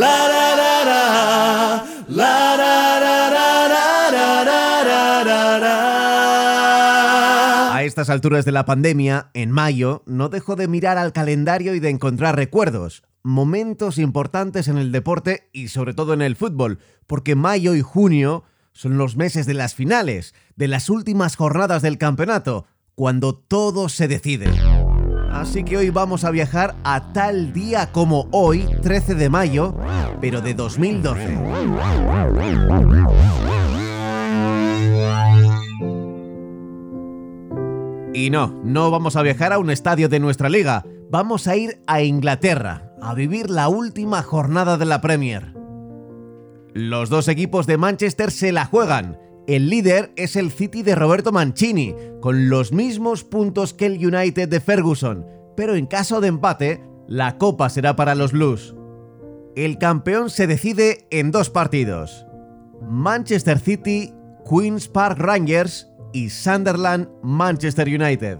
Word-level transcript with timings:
la. 0.00 0.40
A 7.80 7.84
estas 7.84 8.10
alturas 8.10 8.44
de 8.44 8.52
la 8.52 8.66
pandemia, 8.66 9.30
en 9.32 9.50
mayo, 9.50 10.02
no 10.04 10.28
dejo 10.28 10.54
de 10.54 10.68
mirar 10.68 10.98
al 10.98 11.14
calendario 11.14 11.74
y 11.74 11.80
de 11.80 11.88
encontrar 11.88 12.36
recuerdos, 12.36 13.02
momentos 13.22 13.96
importantes 13.96 14.68
en 14.68 14.76
el 14.76 14.92
deporte 14.92 15.48
y 15.54 15.68
sobre 15.68 15.94
todo 15.94 16.12
en 16.12 16.20
el 16.20 16.36
fútbol, 16.36 16.78
porque 17.06 17.36
mayo 17.36 17.74
y 17.74 17.80
junio 17.80 18.44
son 18.74 18.98
los 18.98 19.16
meses 19.16 19.46
de 19.46 19.54
las 19.54 19.74
finales, 19.74 20.34
de 20.56 20.68
las 20.68 20.90
últimas 20.90 21.36
jornadas 21.36 21.80
del 21.80 21.96
campeonato, 21.96 22.66
cuando 22.94 23.34
todo 23.34 23.88
se 23.88 24.08
decide. 24.08 24.50
Así 25.32 25.64
que 25.64 25.78
hoy 25.78 25.88
vamos 25.88 26.24
a 26.24 26.30
viajar 26.30 26.76
a 26.84 27.14
tal 27.14 27.54
día 27.54 27.92
como 27.92 28.28
hoy, 28.30 28.66
13 28.82 29.14
de 29.14 29.30
mayo, 29.30 29.74
pero 30.20 30.40
de 30.40 30.54
2012. 30.54 31.38
Y 38.12 38.30
no, 38.30 38.60
no 38.64 38.90
vamos 38.90 39.16
a 39.16 39.22
viajar 39.22 39.52
a 39.52 39.58
un 39.58 39.70
estadio 39.70 40.08
de 40.08 40.20
nuestra 40.20 40.48
liga, 40.48 40.84
vamos 41.10 41.46
a 41.46 41.56
ir 41.56 41.80
a 41.86 42.02
Inglaterra, 42.02 42.92
a 43.00 43.14
vivir 43.14 43.50
la 43.50 43.68
última 43.68 44.22
jornada 44.22 44.76
de 44.76 44.84
la 44.84 45.00
Premier. 45.00 45.54
Los 46.74 47.08
dos 47.08 47.28
equipos 47.28 47.66
de 47.66 47.78
Manchester 47.78 48.30
se 48.30 48.52
la 48.52 48.66
juegan. 48.66 49.18
El 49.46 49.70
líder 49.70 50.12
es 50.16 50.36
el 50.36 50.50
City 50.50 50.82
de 50.82 50.94
Roberto 50.94 51.32
Mancini, 51.32 51.94
con 52.20 52.48
los 52.48 52.72
mismos 52.72 53.24
puntos 53.24 53.74
que 53.74 53.86
el 53.86 54.06
United 54.06 54.48
de 54.48 54.60
Ferguson, 54.60 55.26
pero 55.56 55.74
en 55.74 55.86
caso 55.86 56.20
de 56.20 56.28
empate, 56.28 56.84
la 57.08 57.38
copa 57.38 57.68
será 57.70 57.96
para 57.96 58.14
los 58.14 58.32
Blues. 58.32 58.74
El 59.56 59.78
campeón 59.78 60.30
se 60.30 60.46
decide 60.46 61.08
en 61.10 61.32
dos 61.32 61.50
partidos. 61.50 62.24
Manchester 62.82 63.58
City, 63.58 64.14
Queen's 64.48 64.86
Park 64.86 65.18
Rangers 65.18 65.88
y 66.12 66.30
Sunderland 66.30 67.08
Manchester 67.22 67.88
United. 67.88 68.38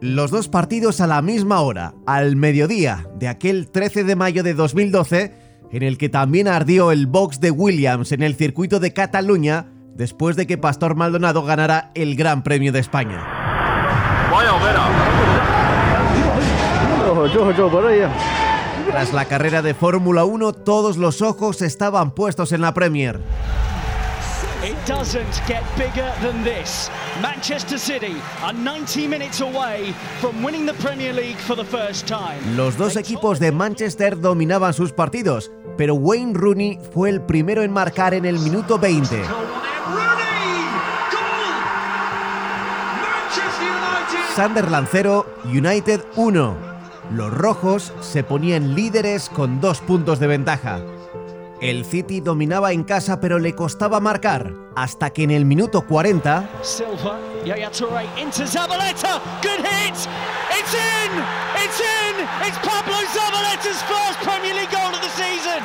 Los 0.00 0.30
dos 0.30 0.48
partidos 0.48 1.00
a 1.00 1.08
la 1.08 1.22
misma 1.22 1.60
hora, 1.60 1.94
al 2.06 2.36
mediodía 2.36 3.08
de 3.18 3.26
aquel 3.26 3.68
13 3.68 4.04
de 4.04 4.14
mayo 4.14 4.44
de 4.44 4.54
2012, 4.54 5.32
en 5.72 5.82
el 5.82 5.98
que 5.98 6.08
también 6.08 6.46
ardió 6.46 6.92
el 6.92 7.08
box 7.08 7.40
de 7.40 7.50
Williams 7.50 8.12
en 8.12 8.22
el 8.22 8.36
circuito 8.36 8.78
de 8.78 8.92
Cataluña 8.92 9.66
después 9.94 10.36
de 10.36 10.46
que 10.46 10.56
Pastor 10.56 10.94
Maldonado 10.94 11.42
ganara 11.42 11.90
el 11.94 12.14
Gran 12.14 12.44
Premio 12.44 12.70
de 12.70 12.78
España. 12.78 13.24
Tras 18.90 19.12
la 19.12 19.24
carrera 19.24 19.62
de 19.62 19.74
Fórmula 19.74 20.24
1, 20.24 20.52
todos 20.52 20.96
los 20.96 21.22
ojos 21.22 21.62
estaban 21.62 22.12
puestos 22.12 22.52
en 22.52 22.60
la 22.60 22.74
Premier. 22.74 23.20
It 24.64 24.76
doesn't 24.86 25.42
get 25.46 25.62
bigger 25.76 26.10
than 26.22 26.42
this. 26.42 26.90
Manchester 27.20 27.78
City 27.78 28.16
are 28.42 28.54
90 28.54 29.06
minutes 29.08 29.42
away 29.42 29.92
from 30.20 30.42
winning 30.42 30.64
the 30.64 30.72
Premier 30.74 31.12
League 31.12 31.36
for 31.36 31.54
the 31.54 31.64
first 31.64 32.06
time. 32.06 32.38
Los 32.56 32.78
dos 32.78 32.96
equipos 32.96 33.38
de 33.38 33.52
Manchester 33.52 34.18
dominaban 34.18 34.72
sus 34.72 34.92
partidos, 34.92 35.50
pero 35.76 35.94
Wayne 35.94 36.32
Rooney 36.34 36.78
fue 36.94 37.10
el 37.10 37.20
primero 37.20 37.62
en 37.62 37.72
marcar 37.72 38.14
en 38.14 38.24
el 38.24 38.38
minuto 38.38 38.78
20. 38.78 39.22
Sunderland 44.34 44.88
0, 44.90 45.26
United 45.44 46.00
1. 46.16 46.73
Los 47.10 47.32
rojos 47.32 47.92
se 48.00 48.24
ponían 48.24 48.74
líderes 48.74 49.28
con 49.28 49.60
dos 49.60 49.80
puntos 49.80 50.18
de 50.18 50.26
ventaja. 50.26 50.80
El 51.60 51.84
City 51.84 52.20
dominaba 52.20 52.72
en 52.72 52.82
casa 52.84 53.20
pero 53.20 53.38
le 53.38 53.54
costaba 53.54 54.00
marcar, 54.00 54.52
hasta 54.74 55.10
que 55.10 55.22
en 55.22 55.30
el 55.30 55.44
minuto 55.44 55.82
40 55.82 56.48
Silva, 56.62 57.18
Yaya 57.44 57.70
Toure 57.70 58.04
into 58.20 58.46
Zabaleta. 58.46 59.20
Good 59.42 59.64
hit. 59.64 59.94
It's 60.50 60.74
in. 60.74 61.12
It's 61.62 61.80
in. 61.80 62.26
It's 62.46 62.58
Pablo 62.58 62.96
Zabaleta's 63.14 63.82
first 63.84 64.18
Premier 64.22 64.54
League 64.54 64.70
goal 64.70 64.92
of 64.92 65.00
the 65.00 65.10
season. 65.10 65.62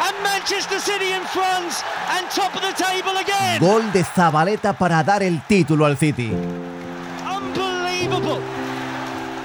And 0.00 0.14
Manchester 0.22 0.80
City 0.80 1.12
in 1.12 1.22
front 1.26 1.84
and 2.16 2.26
top 2.30 2.54
of 2.54 2.62
the 2.62 2.72
table 2.72 3.16
again. 3.18 3.60
gol 3.60 3.92
de 3.92 4.04
Zabaleta 4.04 4.72
para 4.72 5.02
dar 5.04 5.22
el 5.22 5.42
título 5.46 5.84
al 5.86 5.96
City. 5.96 6.32
Unbelievable. 7.26 8.40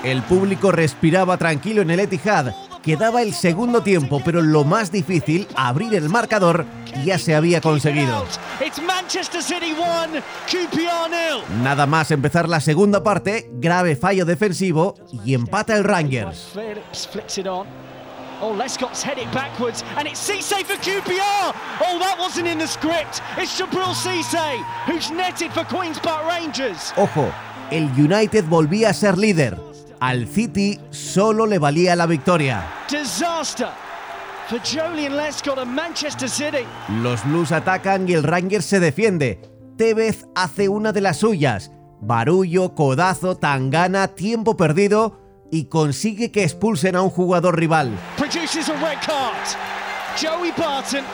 El 0.03 0.21
público 0.23 0.71
respiraba 0.71 1.37
tranquilo 1.37 1.81
en 1.81 1.89
el 1.89 2.01
Etihad. 2.01 2.53
Quedaba 2.83 3.21
el 3.21 3.33
segundo 3.33 3.81
tiempo, 3.81 4.21
pero 4.25 4.41
lo 4.41 4.65
más 4.65 4.91
difícil, 4.91 5.47
abrir 5.55 5.95
el 5.95 6.09
marcador, 6.09 6.65
ya 7.05 7.17
se 7.17 7.33
había 7.33 7.61
conseguido. 7.61 8.25
It's 8.59 8.81
Manchester 8.81 9.41
City 9.41 9.73
1, 9.73 10.21
QPR 10.45 11.09
nil. 11.09 11.63
Nada 11.63 11.85
más 11.85 12.11
empezar 12.11 12.49
la 12.49 12.59
segunda 12.59 13.01
parte, 13.01 13.49
grave 13.53 13.95
fallo 13.95 14.25
defensivo 14.25 14.95
y 15.23 15.33
empata 15.33 15.77
el 15.77 15.85
Rangers. 15.85 16.51
Oh, 18.41 18.53
Lescott's 18.53 19.05
backwards, 19.33 19.85
and 19.95 20.05
it's 20.05 20.19
Cisse 20.19 20.65
for 20.65 20.75
QPR. 20.75 21.53
Oh, 21.79 21.97
that 21.99 22.17
wasn't 22.19 22.45
in 22.45 22.57
the 22.57 22.67
script. 22.67 23.21
It's 23.37 23.57
Jabril 23.57 23.93
Cisse, 23.93 24.61
who's 24.85 25.09
netted 25.11 25.53
for 25.53 25.63
Queen's 25.63 25.97
Park 25.99 26.27
Rangers. 26.27 26.93
Ojo, 26.97 27.31
el 27.71 27.85
United 27.97 28.43
volvía 28.49 28.89
a 28.89 28.93
ser 28.93 29.17
líder. 29.17 29.72
Al 30.03 30.27
City 30.27 30.77
solo 30.89 31.45
le 31.45 31.59
valía 31.59 31.95
la 31.95 32.05
victoria. 32.05 32.69
Los 37.01 37.23
Blues 37.23 37.53
atacan 37.53 38.09
y 38.09 38.11
el 38.11 38.23
Rangers 38.23 38.65
se 38.65 38.81
defiende. 38.81 39.39
Tevez 39.77 40.25
hace 40.35 40.67
una 40.67 40.91
de 40.91 40.99
las 40.99 41.19
suyas. 41.19 41.71
Barullo, 42.01 42.75
codazo, 42.75 43.37
tangana, 43.37 44.09
tiempo 44.09 44.57
perdido 44.57 45.21
y 45.49 45.67
consigue 45.69 46.33
que 46.33 46.43
expulsen 46.43 46.97
a 46.97 47.01
un 47.01 47.09
jugador 47.09 47.57
rival. 47.57 47.97
Joey 50.21 50.51
Barton 50.57 51.05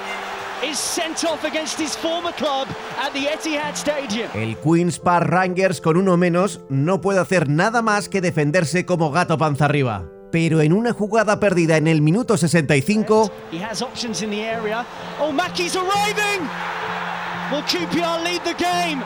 El 4.34 4.58
Queen's 4.58 5.00
Park 5.00 5.28
Rangers 5.28 5.80
con 5.80 5.98
uno 5.98 6.18
menos 6.18 6.60
no 6.70 7.00
puede 7.00 7.20
hacer 7.20 7.48
nada 7.50 7.82
más 7.82 8.10
que 8.10 8.20
defenderse 8.20 8.86
como 8.86 9.12
gato 9.12 9.38
panza 9.38 9.66
arriba. 9.66 10.04
Pero 10.32 10.62
en 10.62 10.74
una 10.74 10.94
jugada 10.94 11.40
perdida 11.40 11.78
en 11.78 11.88
el 11.88 12.02
minuto 12.02 12.38
65, 12.38 13.32
He 13.52 13.64
has 13.64 13.82
options 13.82 14.22
in 14.22 14.30
the 14.30 14.48
area. 14.48 14.86
Oh, 15.20 15.32
Mackey's 15.32 15.76
arriving! 15.76 16.48
Will 17.52 17.64
QPR 17.64 18.24
lead 18.24 18.42
the 18.44 18.54
game? 18.54 19.02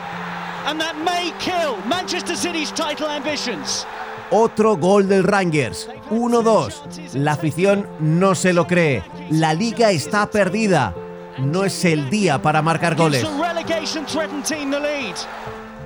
And 0.66 0.80
that 0.80 0.96
may 1.04 1.32
kill 1.38 1.76
Manchester 1.88 2.36
City's 2.36 2.72
title 2.72 3.06
ambitions. 3.08 3.86
otro 4.30 4.76
gol 4.76 5.08
del 5.08 5.22
Rangers. 5.22 5.88
1-2. 6.10 7.14
La 7.14 7.32
afición 7.32 7.86
no 8.00 8.34
se 8.34 8.52
lo 8.52 8.66
cree. 8.66 9.02
La 9.30 9.54
liga 9.54 9.90
está 9.92 10.28
perdida. 10.28 10.94
No 11.38 11.64
es 11.64 11.84
el 11.84 12.10
día 12.10 12.40
para 12.40 12.62
marcar 12.62 12.94
goles. 12.94 13.26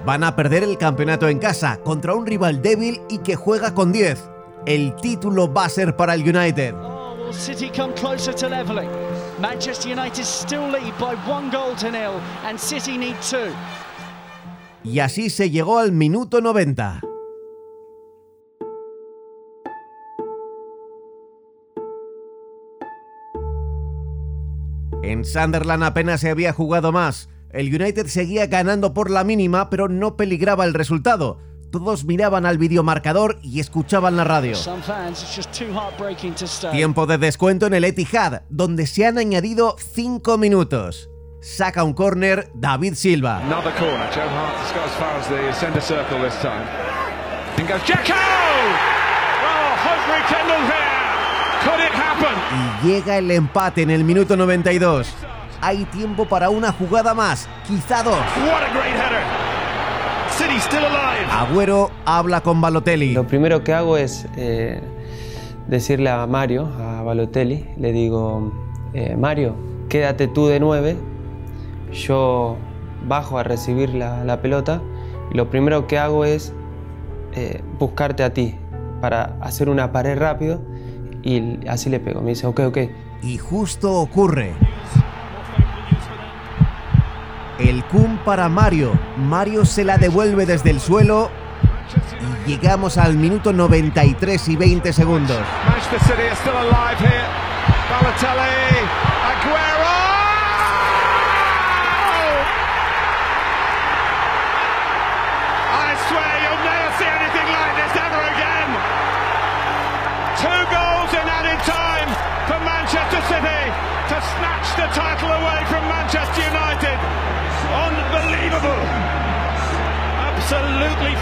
Van 0.05 0.25
a 0.25 0.37
perder 0.37 0.63
el 0.63 0.79
campeonato 0.79 1.29
en 1.29 1.39
casa 1.39 1.79
contra 1.79 2.15
un 2.15 2.27
rival 2.27 2.63
débil 2.63 3.01
y 3.09 3.19
que 3.19 3.37
juega 3.37 3.75
con 3.75 3.93
10. 3.93 4.19
El 4.67 4.95
título 4.97 5.53
va 5.53 5.65
a 5.65 5.69
ser 5.69 5.97
para 5.97 6.15
el 6.15 6.23
United. 6.23 6.75
Oh, 6.75 7.17
will 7.19 7.33
City 7.33 7.71
come 7.75 7.95
closer 7.95 8.35
to 8.35 8.49
levelling? 8.49 8.89
Manchester 9.41 9.93
United 9.93 10.25
still 10.25 10.69
lead 10.71 10.93
by 10.99 11.15
one 11.31 11.51
goal 11.51 11.75
to 11.77 11.91
nil, 11.91 12.21
and 12.45 12.59
City 12.59 12.99
need 12.99 13.17
two. 13.21 13.53
Y 14.85 15.01
así 15.01 15.31
se 15.31 15.51
llegó 15.51 15.79
al 15.79 15.93
minuto 15.93 16.41
90. 16.41 17.01
En 25.09 25.25
Sunderland 25.25 25.85
apenas 25.85 26.21
se 26.21 26.29
había 26.29 26.53
jugado 26.53 26.93
más. 26.93 27.31
El 27.51 27.75
United 27.75 28.09
seguía 28.09 28.47
ganando 28.47 28.93
por 28.93 29.11
la 29.11 29.25
mínima, 29.25 29.71
pero 29.71 29.89
no 29.89 30.19
peligraba 30.19 30.67
el 30.67 30.75
resultado. 30.75 31.39
Todos 31.73 32.05
miraban 32.05 32.45
al 32.45 32.59
videomarcador 32.59 33.39
y 33.43 33.61
escuchaban 33.61 34.19
la 34.19 34.25
radio. 34.25 34.55
Tiempo 36.71 37.07
de 37.07 37.17
descuento 37.17 37.67
en 37.67 37.75
el 37.75 37.85
Etihad, 37.85 38.43
donde 38.51 38.87
se 38.87 39.07
han 39.07 39.17
añadido 39.17 39.77
5 39.79 40.37
minutos. 40.37 41.09
Saca 41.41 41.85
un 41.85 41.95
córner 41.95 42.51
David 42.55 42.93
Silva. 42.93 43.39
Another 43.39 43.73
Y 52.83 52.87
llega 52.87 53.19
el 53.19 53.31
empate 53.31 53.83
en 53.83 53.91
el 53.91 54.05
minuto 54.05 54.37
92. 54.37 55.15
Hay 55.61 55.85
tiempo 55.87 56.25
para 56.25 56.51
una 56.51 56.73
jugada 56.73 57.15
más, 57.15 57.49
quizá 57.67 58.03
dos. 58.03 58.15
What 58.15 58.63
a 58.63 58.73
great 58.73 58.95
header. 58.95 59.23
City 60.31 60.61
still 60.61 60.85
alive. 60.85 61.27
Agüero 61.31 61.91
habla 62.05 62.41
con 62.41 62.61
Balotelli. 62.61 63.13
Lo 63.13 63.27
primero 63.27 63.65
que 63.65 63.75
hago 63.75 63.97
es 63.97 64.27
eh, 64.37 64.81
decirle 65.67 66.11
a 66.11 66.27
Mario, 66.27 66.69
a 66.79 67.03
Balotelli, 67.03 67.67
le 67.77 67.93
digo, 67.93 68.53
eh, 68.95 69.17
Mario, 69.17 69.57
quédate 69.89 70.29
tú 70.29 70.47
de 70.47 70.61
9, 70.61 70.97
yo 71.93 72.57
bajo 73.07 73.39
a 73.39 73.43
recibir 73.43 73.95
la, 73.95 74.41
pelota 74.41 74.81
y 75.31 75.37
lo 75.37 75.51
primero 75.51 75.87
que 75.87 75.99
hago 75.99 76.25
es 76.25 76.53
eh, 77.35 77.63
buscarte 77.79 78.23
a 78.23 78.33
ti 78.33 78.57
para 79.01 79.37
hacer 79.41 79.69
una 79.69 79.93
pared 79.93 80.19
rápido 80.19 80.63
y 81.23 81.67
así 81.69 81.91
le 81.91 82.01
pego. 82.01 82.21
Me 82.21 82.31
dice, 82.31 82.47
ok, 82.47 82.61
ok. 82.67 82.79
Y 83.23 83.39
justo 83.39 83.93
ocurre. 83.95 84.53
El 87.59 87.85
cum 87.85 88.19
para 88.19 88.49
Mario. 88.49 88.93
Mario 89.17 89.65
se 89.65 89.85
la 89.85 89.99
devuelve 89.99 90.47
desde 90.47 90.71
el 90.71 90.81
suelo 90.81 91.31
y 92.47 92.51
llegamos 92.51 92.99
al 92.99 93.17
minuto 93.17 93.53
93 93.53 94.49
y 94.49 94.57
20 94.57 94.93
segundos. 94.93 95.39
absolutely 98.01 99.88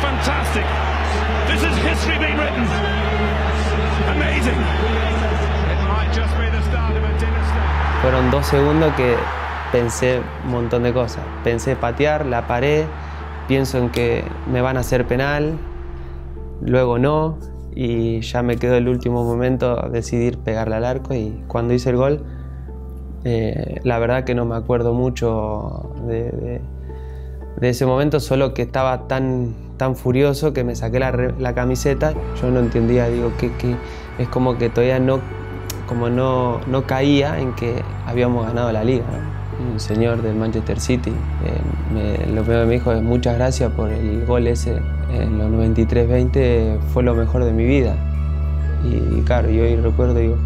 fantastic. 0.01 0.65
Fueron 8.03 8.31
dos 8.31 8.47
segundos 8.47 8.93
que 8.95 9.17
pensé 9.73 10.21
un 10.45 10.51
montón 10.51 10.83
de 10.83 10.93
cosas. 10.93 11.23
Pensé 11.43 11.77
patear, 11.77 12.27
la 12.27 12.47
paré, 12.47 12.87
pienso 13.49 13.79
en 13.79 13.91
que 13.91 14.25
me 14.51 14.61
van 14.61 14.77
a 14.77 14.81
hacer 14.81 15.07
penal, 15.07 15.59
luego 16.61 16.99
no, 16.99 17.39
y 17.75 18.21
ya 18.21 18.43
me 18.43 18.57
quedó 18.57 18.77
el 18.77 18.89
último 18.89 19.25
momento 19.25 19.89
decidir 19.91 20.39
pegarle 20.39 20.77
al 20.77 20.85
arco 20.85 21.15
y 21.15 21.43
cuando 21.49 21.75
hice 21.75 21.91
el 21.91 21.97
gol, 21.97 22.25
eh, 23.25 23.81
la 23.83 23.99
verdad 23.99 24.25
que 24.25 24.35
no 24.35 24.45
me 24.45 24.57
acuerdo 24.57 24.93
mucho 24.93 25.93
de 26.07 26.61
ese 27.61 27.87
momento, 27.87 28.21
solo 28.21 28.55
que 28.55 28.63
estaba 28.63 29.09
tan, 29.09 29.66
tan 29.77 29.97
furioso 29.97 30.53
que 30.53 30.65
me 30.65 30.75
saqué 30.75 30.99
la, 30.99 31.55
camiseta. 31.55 32.15
Yo 32.41 32.51
no 32.51 32.61
entendía, 32.61 33.09
digo, 33.09 33.33
que, 33.39 33.51
es 34.19 34.29
como 34.29 34.59
que 34.59 34.69
todavía 34.69 34.99
no, 34.99 35.21
como 35.89 36.09
no, 36.09 36.61
no 36.67 36.87
caía 36.87 37.41
en 37.41 37.55
que 37.55 37.83
habíamos 38.07 38.47
ganado 38.47 38.73
la 38.73 38.85
liga. 38.85 39.05
Un 39.73 39.81
señor 39.81 40.21
del 40.23 40.35
Manchester 40.35 40.81
City, 40.81 41.13
eh, 41.13 42.27
lo 42.33 42.43
primero 42.43 42.63
que 42.63 42.67
me 42.67 42.75
dijo 42.75 42.93
es 42.93 43.03
muchas 43.03 43.37
gracias 43.37 43.73
por 43.73 43.91
el 43.91 44.27
gol 44.27 44.47
ese 44.47 44.83
en 45.11 45.39
los 45.39 45.51
93-20, 45.51 46.79
fue 46.93 47.03
lo 47.03 47.15
mejor 47.15 47.45
de 47.45 47.53
mi 47.53 47.65
vida. 47.65 47.97
Y, 48.85 49.23
claro, 49.23 49.51
yo 49.51 49.63
hoy 49.63 49.77
recuerdo, 49.77 50.15
digo, 50.15 50.37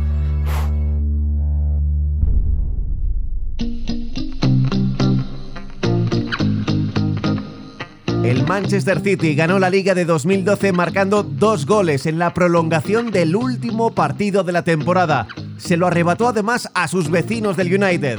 El 8.23 8.47
Manchester 8.47 9.01
City 9.01 9.35
ganó 9.35 9.59
la 9.59 9.71
liga 9.71 9.95
de 9.95 10.05
2012 10.05 10.73
marcando 10.73 11.23
dos 11.23 11.65
goles 11.65 12.05
en 12.05 12.19
la 12.19 12.35
prolongación 12.35 13.11
del 13.11 13.35
último 13.35 13.95
partido 13.95 14.45
de 14.45 14.53
la 14.53 14.63
temporada. 14.63 15.27
Se 15.57 15.79
lo 15.79 15.87
arrebató 15.87 16.29
además 16.29 16.69
a 16.75 16.87
sus 16.87 17.11
vecinos 17.11 17.57
del 17.57 17.83
United. 17.83 18.19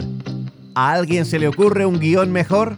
¿A 0.73 0.93
alguien 0.93 1.25
se 1.25 1.37
le 1.37 1.47
ocurre 1.47 1.85
un 1.85 1.99
guion 1.99 2.31
mejor? 2.31 2.77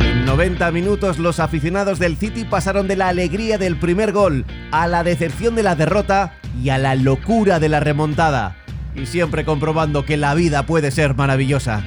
En 0.00 0.24
90 0.24 0.72
minutos 0.72 1.18
los 1.18 1.38
aficionados 1.38 2.00
del 2.00 2.16
City 2.16 2.44
pasaron 2.44 2.88
de 2.88 2.96
la 2.96 3.08
alegría 3.08 3.58
del 3.58 3.78
primer 3.78 4.10
gol 4.10 4.44
a 4.72 4.88
la 4.88 5.04
decepción 5.04 5.54
de 5.54 5.62
la 5.62 5.76
derrota 5.76 6.34
y 6.60 6.70
a 6.70 6.78
la 6.78 6.96
locura 6.96 7.60
de 7.60 7.68
la 7.68 7.78
remontada. 7.78 8.56
Y 8.96 9.06
siempre 9.06 9.44
comprobando 9.44 10.04
que 10.04 10.16
la 10.16 10.34
vida 10.34 10.66
puede 10.66 10.90
ser 10.90 11.14
maravillosa. 11.14 11.84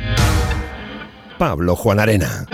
Pablo 1.42 1.76
Juan 1.76 2.00
Arena. 2.00 2.46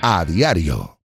A 0.00 0.24
diario. 0.24 0.99